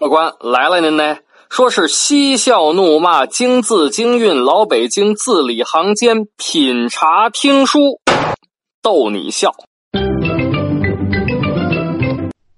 [0.00, 1.18] 客官来了，您呢？
[1.50, 8.00] 说是嬉笑怒骂，京字京韵，老北京字里行间，品茶听书，
[8.80, 9.52] 逗你笑。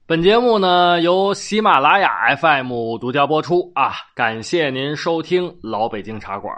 [0.06, 6.54] 本节目呢由喜马拉雅 FM 独家播出啊，感谢您收听老北京茶馆。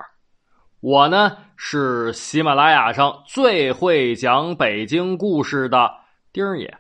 [0.83, 5.91] 我呢是喜马拉雅上最会讲北京故事的
[6.31, 6.77] 丁儿爷。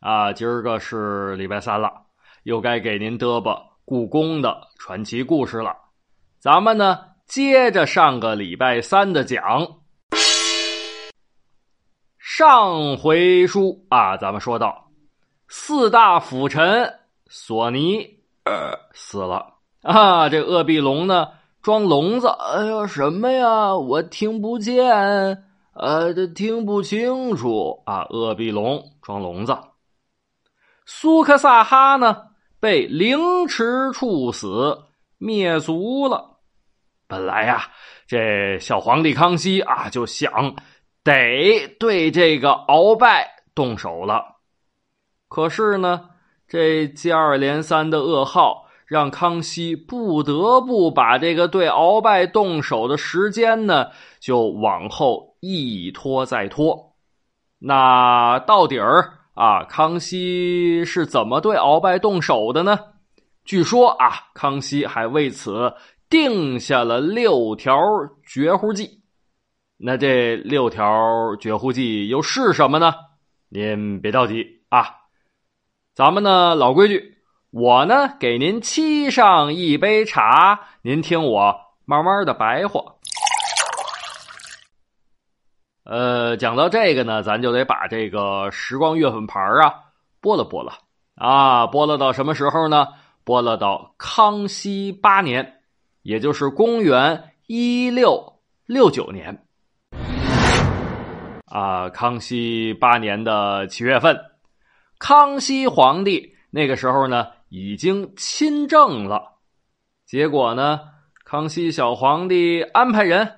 [0.00, 1.90] 啊，今儿个是礼拜三了，
[2.48, 5.76] 又该给您嘚啵故宫的传奇故事了。
[6.38, 9.68] 咱们呢接着上个礼拜三的讲。
[12.18, 14.90] 上回书啊，咱们说到
[15.48, 16.90] 四大辅臣
[17.26, 17.98] 索尼
[18.46, 21.28] 呃死了啊，这鄂必龙呢
[21.60, 24.86] 装聋子，哎呦什么呀，我听不见，
[25.74, 28.06] 呃，这听不清楚啊。
[28.08, 29.54] 鄂必龙装聋子。
[30.86, 32.22] 苏克萨哈呢
[32.60, 34.84] 被凌迟处死，
[35.18, 36.38] 灭族了。
[37.06, 37.70] 本来呀，
[38.06, 40.56] 这小皇帝康熙啊就想
[41.04, 44.36] 得对这个鳌拜动手了，
[45.28, 46.10] 可是呢，
[46.46, 53.86] 这接二连三的噩耗让康熙不得不把这个对鳌拜动手的时间呢
[54.18, 56.96] 就往后一拖再拖。
[57.58, 59.17] 那到底儿？
[59.38, 62.76] 啊，康熙是怎么对鳌拜动手的呢？
[63.44, 65.72] 据说啊，康熙还为此
[66.10, 67.78] 定下了六条
[68.26, 69.00] 绝户计。
[69.76, 72.92] 那这六条绝户计又是什么呢？
[73.48, 74.88] 您别着急啊，
[75.94, 77.18] 咱们呢老规矩，
[77.52, 81.54] 我呢给您沏上一杯茶，您听我
[81.84, 82.96] 慢慢的白话。
[85.88, 89.72] 呃，讲到这个呢，咱就得把这个时光月份牌啊
[90.20, 90.74] 拨了拨了
[91.14, 92.88] 啊，拨了到什么时候呢？
[93.24, 95.60] 拨了到康熙八年，
[96.02, 98.34] 也就是公元一六
[98.66, 99.46] 六九年
[101.46, 101.88] 啊。
[101.88, 104.14] 康熙八年的七月份，
[104.98, 109.38] 康熙皇帝那个时候呢已经亲政了，
[110.04, 110.80] 结果呢，
[111.24, 113.37] 康熙小皇帝安排人。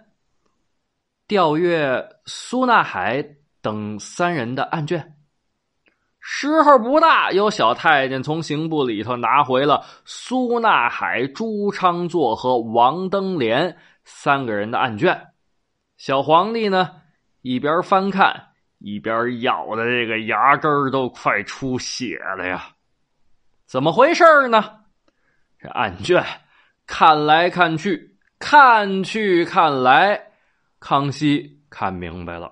[1.30, 3.24] 调阅苏纳海
[3.62, 5.14] 等三人的案卷，
[6.18, 15.28] 时候不大，有小太监从刑部里头拿回了苏纳海、朱昌作和王登莲三个人的案卷。
[15.96, 16.96] 小皇帝呢，
[17.42, 18.48] 一边翻看，
[18.80, 22.70] 一边咬的这个牙根都快出血了呀！
[23.68, 24.80] 怎么回事呢？
[25.60, 26.26] 这案卷
[26.88, 30.29] 看来看去，看去看来。
[30.80, 32.50] 康熙看明白了，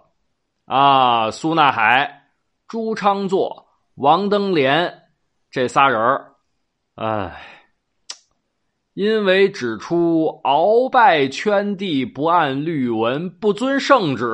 [0.67, 2.29] 啊，苏纳海、
[2.69, 5.05] 朱昌作、王登莲
[5.51, 6.35] 这仨人儿，
[6.97, 7.41] 哎，
[8.93, 14.27] 因为指出鳌拜圈地不按律文，不遵圣旨，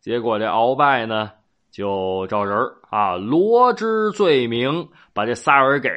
[0.00, 1.32] 结果这鳌拜呢
[1.72, 2.56] 就找人
[2.90, 5.90] 啊罗织罪名，把这仨人给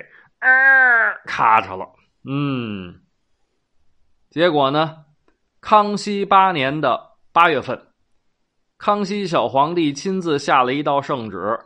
[1.25, 1.87] 咔嚓了，
[2.27, 3.01] 嗯，
[4.31, 5.04] 结果呢？
[5.67, 7.87] 康熙八年的八月份，
[8.77, 11.59] 康熙小皇帝亲自下了一道圣旨：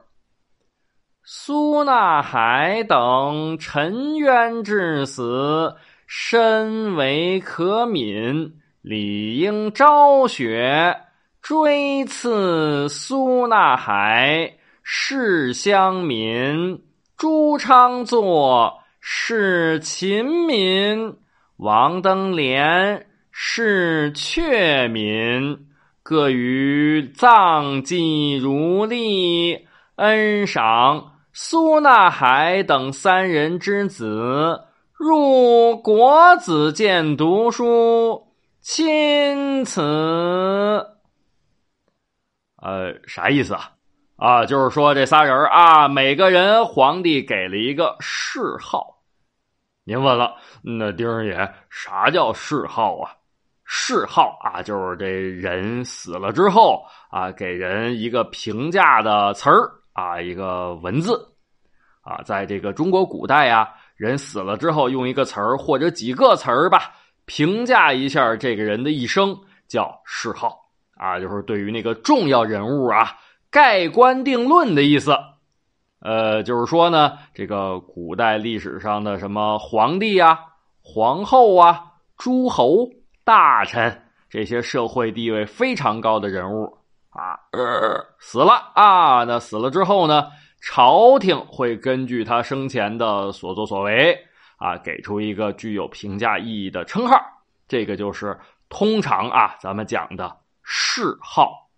[1.22, 5.76] 苏纳海等沉冤致死，
[6.08, 11.02] 身为可悯，理应昭雪
[11.42, 16.82] 追赐苏纳海、世乡民、
[17.18, 21.18] 朱昌作、释勤民、
[21.58, 23.08] 王登莲。
[23.42, 25.66] 是阙敏，
[26.04, 38.28] 各于藏祭如例，恩赏苏纳海等三人之子入国子监读书，
[38.60, 39.82] 钦此。
[42.62, 43.72] 呃，啥意思啊？
[44.18, 48.98] 啊，就是说这仨人啊，每个人皇帝给了一个谥号。
[49.86, 53.16] 您问了，那丁儿爷啥叫谥号啊？
[53.72, 61.14] 谥号啊，就是这人死了之后啊，给人一个评价的词儿啊，一个文字
[62.02, 66.94] 啊，在这个中国古代呀，人死了之后用一个词儿或者几个词儿吧，
[67.26, 69.38] 评价一下这个人的一生，
[69.68, 70.60] 叫谥号
[70.98, 73.18] 啊，就是对于那个重要人物啊，
[73.52, 75.16] 盖棺定论的意思。
[76.02, 80.40] 呃，就是说呢，这个古代历史上的什么皇帝呀、
[80.82, 81.84] 皇后啊、
[82.18, 82.90] 诸侯。
[83.30, 86.76] 大臣这些社会地位非常高的人物
[87.12, 87.38] 啊，
[88.18, 89.24] 死了啊！
[89.24, 90.32] 那死了之后呢，
[90.64, 94.20] 朝廷会根据他生前的所作所为
[94.58, 97.16] 啊，给出一个具有评价意义的称号。
[97.68, 98.36] 这个就是
[98.68, 101.70] 通常啊，咱们讲的谥号。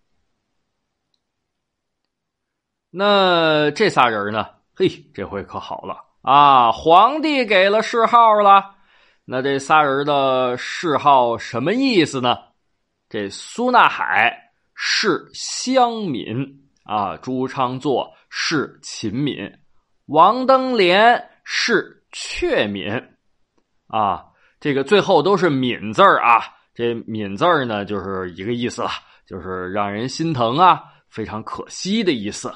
[2.88, 4.46] 那这仨人呢？
[4.74, 6.72] 嘿，这回可好了啊！
[6.72, 8.76] 皇帝给了谥号了。
[9.24, 12.36] 那这仨人的谥号什么意思呢？
[13.08, 14.36] 这苏纳海
[14.74, 16.26] 是湘敏
[16.84, 19.36] 啊，朱昌作是秦敏，
[20.06, 22.90] 王登联是阙敏
[23.86, 24.24] 啊。
[24.58, 26.42] 这个最后都是敏字啊。
[26.74, 28.90] 这敏字呢，就是一个意思了，
[29.24, 32.52] 就是让人心疼啊，非常可惜的意思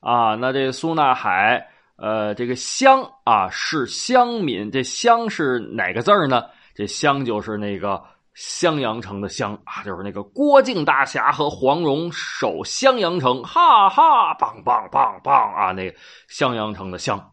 [0.00, 0.34] 啊。
[0.34, 1.66] 那这苏纳海。
[2.00, 6.46] 呃，这个湘啊是湘闽，这湘是哪个字儿呢？
[6.74, 8.02] 这湘就是那个
[8.32, 15.72] 襄阳城的襄啊，就是那个郭靖大侠和黄蓉守襄阳城，哈哈，棒棒棒棒啊！
[15.72, 15.94] 那
[16.26, 17.32] 襄阳城的襄，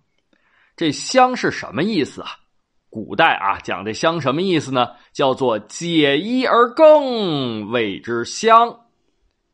[0.76, 2.32] 这襄是什么意思啊？
[2.90, 4.90] 古代啊讲这襄什么意思呢？
[5.14, 8.82] 叫做解衣而更，谓之襄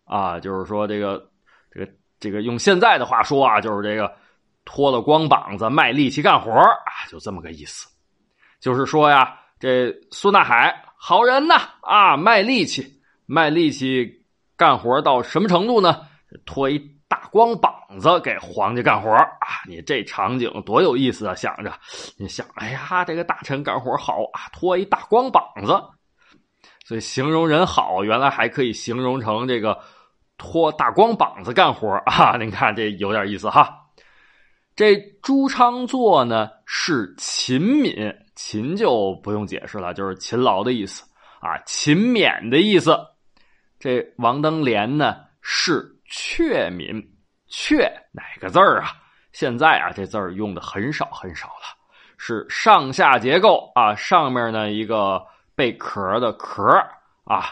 [0.06, 1.30] 啊，就是说这个
[1.70, 4.12] 这个这个用现在的话说啊，就是这个。
[4.66, 7.88] 脱了光膀子卖力气干活啊，就这么个意思。
[8.60, 14.26] 就是说呀，这苏大海好人呐啊，卖力气，卖力气
[14.56, 16.08] 干活到什么程度呢？
[16.46, 19.62] 脱一大光膀子给皇家干活啊！
[19.68, 21.36] 你这场景多有意思啊！
[21.36, 21.72] 想着，
[22.18, 25.80] 你想，哎呀，这个大臣干活好啊，脱一大光膀子。
[26.86, 29.78] 所以形容人好，原来还可以形容成这个
[30.38, 32.36] 脱大光膀子干活啊！
[32.38, 33.83] 您看这有点意思哈。
[34.76, 41.04] 这朱昌作呢是勤勉，勤就不用解释了，就是勤劳的意思
[41.42, 42.98] 啊，勤勉的意思。
[43.80, 46.88] 这王登莲呢是阙敏，
[47.48, 48.88] 阙哪个字儿啊？
[49.32, 51.78] 现在啊这字儿用的很少很少了，
[52.18, 55.22] 是上下结构啊，上面呢一个
[55.54, 56.64] 贝壳的壳
[57.26, 57.46] 啊，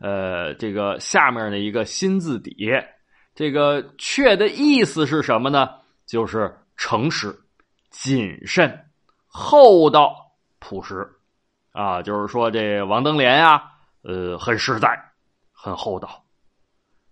[0.00, 2.68] 呃，这个下面的一个心字底，
[3.32, 5.70] 这个阙的意思是什么呢？
[6.04, 6.52] 就是。
[6.76, 7.34] 诚实、
[7.90, 8.86] 谨慎、
[9.26, 10.14] 厚道、
[10.58, 11.08] 朴实，
[11.72, 13.62] 啊，就是说这王登莲呀，
[14.02, 14.88] 呃，很实在，
[15.52, 16.24] 很厚道。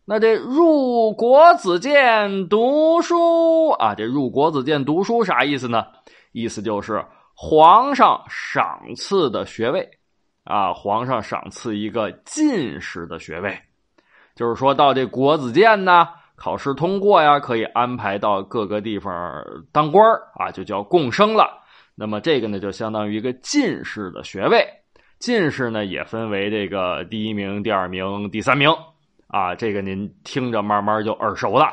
[0.05, 5.87] 那这入国子监读书啊，这入国子监读书啥意思呢？
[6.33, 7.05] 意思就是
[7.35, 9.89] 皇上赏赐的学位
[10.45, 13.57] 啊，皇上赏赐一个进士的学位，
[14.35, 16.09] 就是说到这国子监呢。
[16.43, 19.15] 考试通过呀，可以安排到各个地方
[19.71, 20.05] 当官
[20.35, 21.63] 啊，就叫贡生了。
[21.95, 24.67] 那么这个呢，就相当于一个进士的学位。
[25.21, 28.69] 进士呢，也分为这个第一名、第二名、第三名
[29.29, 29.55] 啊。
[29.55, 31.69] 这个您听着慢慢就耳熟了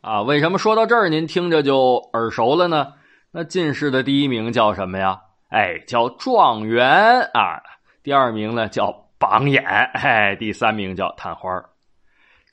[0.00, 0.22] 啊。
[0.22, 2.94] 为什么说到这儿您听着就耳熟了呢？
[3.30, 5.20] 那进士的第一名叫什么呀？
[5.50, 7.60] 哎，叫状元啊。
[8.02, 11.62] 第二名呢叫榜眼，哎，第三名叫探花。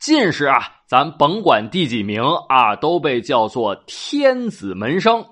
[0.04, 5.26] 进士啊，咱甭管第几名啊，都被叫做天子门生。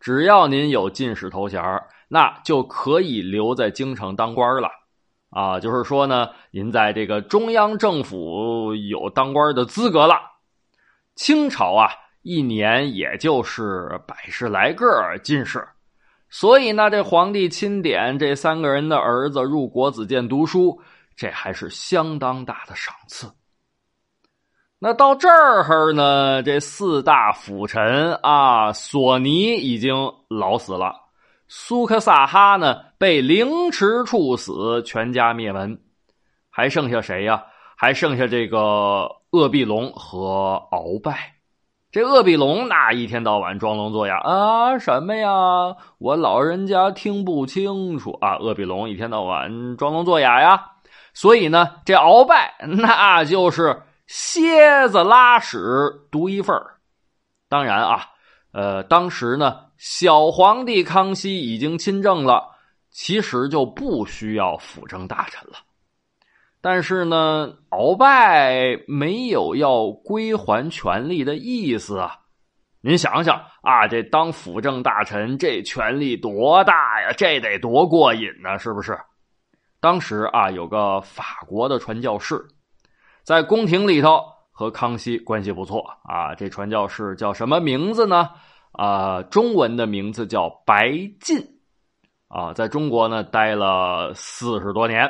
[0.00, 1.62] 只要您有进士头衔
[2.08, 4.70] 那就可以留在京城当官了。
[5.28, 10.18] 啊，就是说呢，您在这个中央政府有当官的资格了。
[11.14, 11.90] 清朝啊，
[12.22, 14.88] 一年也就是百十来个
[15.22, 15.62] 进士，
[16.30, 20.80] 所以呢，这皇帝钦点这三个人的儿子入国子监读书，
[21.14, 23.30] 这还是相当大的赏赐。
[24.82, 29.94] 那到这儿呢，这四大辅臣啊，索尼已经
[30.28, 30.94] 老死了，
[31.48, 35.78] 苏克萨哈呢被凌迟处死，全家灭门，
[36.48, 37.44] 还剩下谁呀？
[37.76, 41.34] 还剩下这个鄂必龙和鳌拜。
[41.92, 45.76] 这鄂必龙那一天到晚装聋作哑啊，什么呀？
[45.98, 48.36] 我老人家听不清楚啊。
[48.36, 50.64] 鄂必龙一天到晚装聋作哑呀，
[51.12, 53.82] 所以呢，这鳌拜那就是。
[54.12, 55.60] 蝎子拉屎
[56.10, 56.60] 独一份
[57.48, 58.06] 当然啊，
[58.50, 62.56] 呃，当时呢，小皇帝康熙已经亲政了，
[62.90, 65.58] 其实就不需要辅政大臣了。
[66.60, 72.18] 但是呢，鳌拜没有要归还权力的意思啊。
[72.80, 77.12] 您想想啊，这当辅政大臣，这权力多大呀？
[77.16, 78.98] 这得多过瘾呢，是不是？
[79.80, 82.44] 当时啊，有个法国的传教士。
[83.22, 88.30] 在宫廷里头和康熙关系不错啊，这传教士叫什么名字呢？
[88.72, 91.38] 啊，中文的名字叫白晋，
[92.28, 95.08] 啊，在中国呢待了四十多年，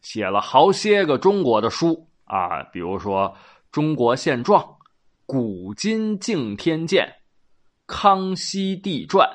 [0.00, 3.28] 写了好些个中国的书啊，比如说
[3.72, 4.62] 《中国现状》
[5.26, 7.04] 《古今敬天鉴》
[7.86, 9.28] 《康熙帝传》《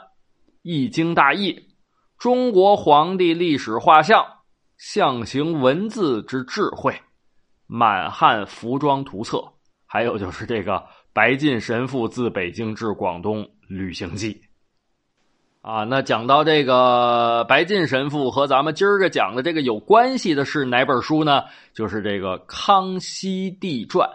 [0.61, 1.53] 易经大义》
[2.17, 4.23] 《中国皇帝历史画像》
[4.77, 6.91] 《象形文字之智慧》
[7.67, 9.37] 《满汉服装图册》，
[9.85, 10.83] 还有就是这个
[11.13, 14.41] 白晋神父自北京至广东旅行记。
[15.61, 21.43] 啊，那讲到这个白晋神父和咱们今儿个讲的这个有关系的是哪本书呢？
[21.73, 24.09] 就是这个《康熙帝传》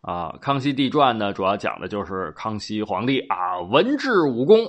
[0.00, 4.66] 啊，《康熙帝传》呢，主要讲的就是康熙皇帝啊文治武功，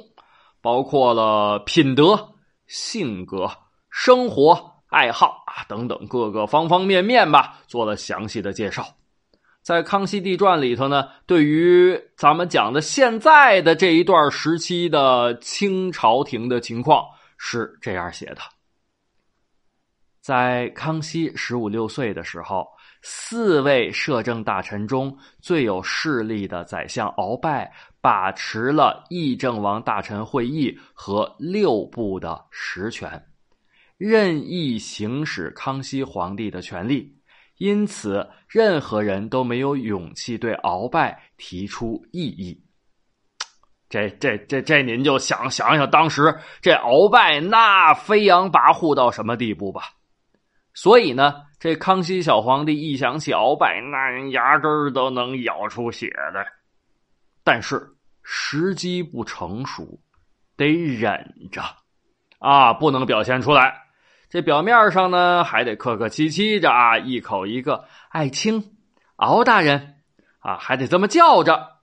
[0.61, 2.35] 包括了品德、
[2.67, 3.49] 性格、
[3.89, 8.85] 生活、爱好啊等等各个方方面面吧，做了详细的介绍。
[9.61, 17.05] 在《康熙帝传》里头呢，对于咱们讲的现在的这一段时期的清朝廷的情况
[17.37, 18.37] 是这样写的：
[20.21, 22.67] 在康熙十五六岁的时候，
[23.01, 33.21] 四位摄政大臣中最有势力的宰相鳌拜把持了议政王大臣会议和六部的实权，
[33.99, 37.15] 任意行使康熙皇帝的权利。
[37.57, 42.57] 因此，任何人都没有勇气对鳌拜提出异议。
[43.89, 49.81] 这、这、这、这，您就想想想，当时这鳌拜那飞扬跋扈到什么地步吧？
[50.73, 56.47] 所以呢，这康熙小皇帝一想起鳌拜，那人牙根都能咬出血来。
[57.43, 57.85] 但是
[58.23, 59.99] 时机不成熟，
[60.55, 61.61] 得忍着
[62.37, 63.88] 啊，不能表现出来。
[64.29, 68.77] 这表面上呢，还得客客气气着啊，一口一个爱卿、
[69.15, 69.95] 敖大人
[70.37, 71.77] 啊，还得这么叫着。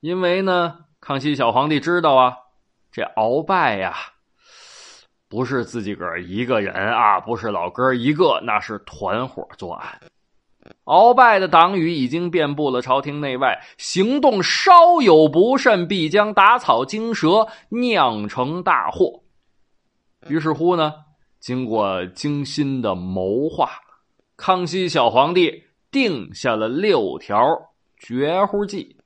[0.00, 2.38] 因为呢，康熙小皇帝知道啊，
[2.90, 3.94] 这鳌拜呀，
[5.28, 10.00] 不是自己个儿一个人啊，不是老哥一个，那是团伙作案。
[10.86, 19.22] 鳌拜的党羽已经遍布了朝廷内外，行动稍有不慎，必将打草惊蛇，酿成大祸。
[20.26, 20.92] 于是乎呢。
[21.40, 23.70] 经过精心的谋划，
[24.36, 27.38] 康熙小皇帝定下了六条
[27.98, 28.96] 绝户计。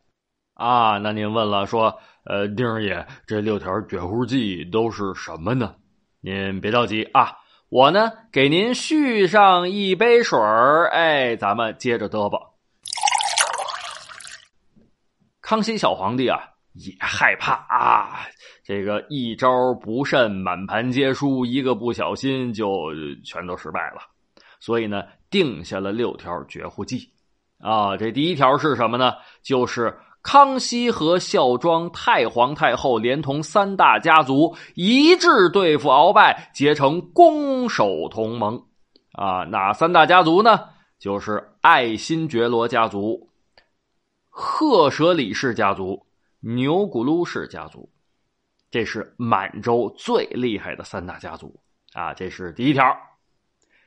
[0.54, 5.74] 啊，那您问了，说，呃，丁儿爷，这六条绝户计都是什么呢？
[6.20, 7.36] 您别着急啊，
[7.68, 12.58] 我呢给您续上一杯水儿，哎，咱们接着嘚啵。
[15.40, 16.46] 康熙小皇帝啊。
[16.74, 18.20] 也害怕啊！
[18.62, 22.92] 这个一招不慎，满盘皆输，一个不小心就
[23.24, 24.00] 全都失败了。
[24.60, 27.10] 所以呢，定下了六条绝户计
[27.58, 27.96] 啊。
[27.96, 29.14] 这第一条是什么呢？
[29.42, 38.62] 就是康熙和孝庄太皇太后连同三大家族一致对付鳌拜，结成攻守同盟
[39.12, 39.44] 啊。
[39.44, 40.60] 哪三大家族呢？
[40.98, 43.30] 就是爱新觉罗家族、
[44.28, 46.06] 赫舍里氏家族。
[46.42, 47.90] 牛古噜氏家族，
[48.70, 51.58] 这是满洲最厉害的三大家族
[51.92, 52.14] 啊！
[52.14, 52.84] 这是第一条。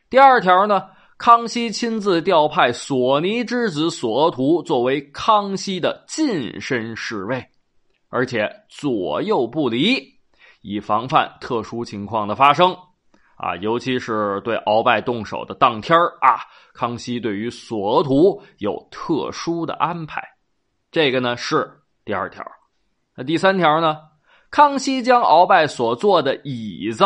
[0.10, 7.46] 第二条呢，康熙亲自调派索尼之子索额图作为康熙的近身侍卫，
[8.10, 10.20] 而且左右不离，
[10.62, 12.76] 以防范特殊情况的发生
[13.38, 13.56] 啊！
[13.58, 20.22] 尤其是对鳌拜动手的当天啊，康熙对于索额图有特殊的安排。
[20.92, 21.80] 这个呢是。
[22.06, 22.46] 第二条，
[23.16, 23.98] 那第三条呢？
[24.54, 27.04] 康熙将鳌拜所坐的椅子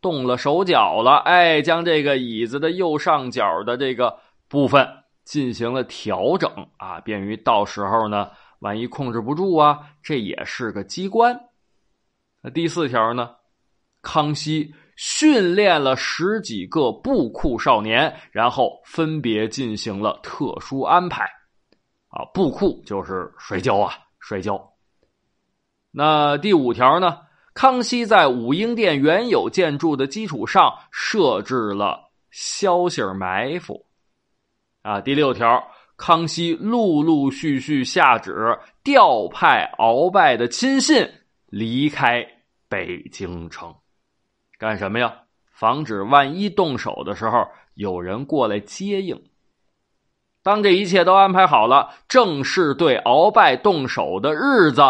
[0.00, 4.88] 动了手脚了，哎，将这个椅子的右上角的这个部分
[5.22, 11.38] 进行了调整啊，便于到时候呢，万一控制不住啊，这也是个机关。
[12.40, 13.28] 那第四条呢？
[14.00, 21.24] 康熙训练了十几个布库少年，然后分别进行了特殊安排
[22.08, 23.92] 啊，布库就是摔跤啊。
[24.18, 24.58] 摔跤。
[25.98, 27.20] 那第五条呢？
[27.54, 33.86] 康熙在武英殿原有建筑的基础上设置了消息埋伏。
[34.82, 41.10] 啊，第六条，康熙陆陆续续下旨调派鳌拜的亲信
[41.46, 42.22] 离开
[42.68, 43.74] 北京城，
[44.58, 45.14] 干什么呀？
[45.50, 49.18] 防止万一动手的时候有人过来接应。
[50.42, 54.82] 当这一切都安排好了，正式对鳌拜动手的日子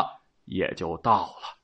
[0.47, 1.59] 也就到了。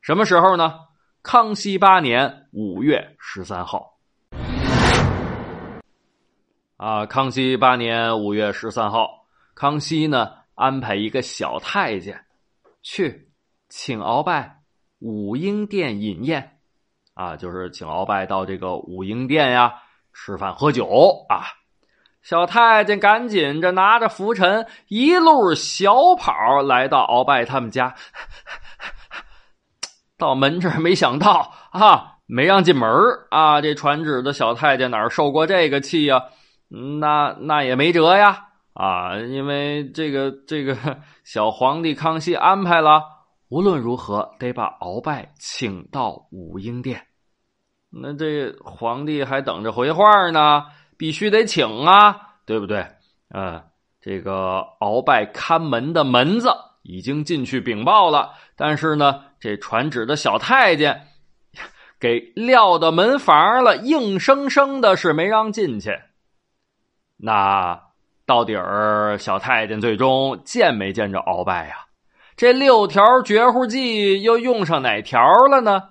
[0.00, 0.74] 什么时候呢？
[1.22, 3.98] 康熙八年五月十三号。
[6.78, 12.24] 啊，康熙八年五月十三号，康熙呢安排一个小太监
[12.80, 13.30] 去
[13.68, 14.62] 请鳌拜
[14.98, 16.58] 武英殿饮宴，
[17.12, 19.82] 啊，就是请鳌拜到这个武英殿呀
[20.14, 21.59] 吃饭喝酒啊。
[22.22, 27.94] 小太监赶紧着拿着拂尘，一路小跑来到鳌拜他们家。
[30.18, 32.88] 到门这，没想到啊，没让进门
[33.30, 33.62] 啊！
[33.62, 36.24] 这传旨的小太监哪受过这个气呀？
[37.00, 39.16] 那那也没辙呀啊！
[39.16, 40.76] 因为这个这个
[41.24, 43.02] 小皇帝康熙安排了，
[43.48, 47.06] 无论如何得把鳌拜请到武英殿。
[47.90, 50.64] 那这皇帝还等着回话呢，
[51.00, 52.14] 必须得请啊，
[52.44, 52.86] 对不对？
[53.34, 53.62] 嗯，
[54.02, 56.50] 这个鳌拜看门的门子
[56.82, 59.24] 已经进去禀报了，但是呢。
[59.40, 61.06] 这传旨的小太监
[61.98, 65.98] 给撂到门房了，硬生生的是没让进去。
[67.16, 67.80] 那
[68.26, 71.86] 到底儿小太监最终见没见着鳌拜呀？
[72.36, 75.84] 这六条绝户计又用上哪条了呢？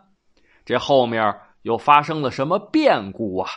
[0.63, 3.49] 这后面又发生了什么变故啊？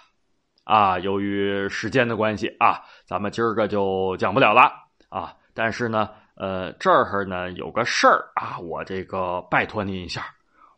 [0.65, 4.73] 啊，由于时间的关系啊，咱们今儿个就讲不了了
[5.09, 5.35] 啊。
[5.55, 6.09] 但是呢。
[6.35, 10.25] 呃，这儿呢有个事儿啊，我这个拜托您一下，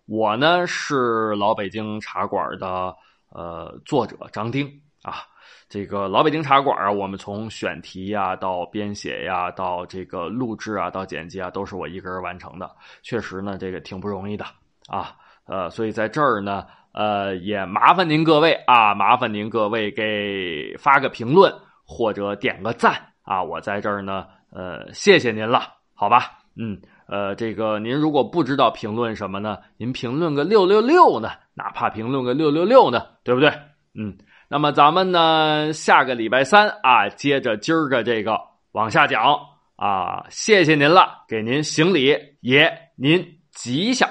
[0.05, 2.95] 我呢是老北京茶馆的
[3.31, 4.69] 呃作者张丁
[5.03, 5.23] 啊，
[5.69, 12.69] 这个老北京茶馆啊，我们从选题呀到编写呀，到这个录制啊，到剪辑啊，都是我一个人完成的，
[13.03, 14.45] 确实呢这个挺不容易的
[14.89, 15.15] 啊，
[15.47, 21.53] 呃，所以在这儿呢，呃，也麻烦您各位啊，麻烦您各位给发个评论
[21.85, 24.27] 或者点个赞啊，我在这儿呢。
[24.57, 25.63] 呃，谢谢您了，
[25.95, 33.51] 好吧，嗯，呃，这个您如果不知道评论什么呢，您评论个六六六呢，哪怕评论个六六六呢，对不对？
[33.99, 34.17] 嗯，
[34.49, 38.39] 那么咱们呢，下个礼拜三啊，接着今儿个这个
[38.71, 39.25] 往下讲
[39.75, 44.09] 啊，谢谢您了，给您行礼，也您吉祥。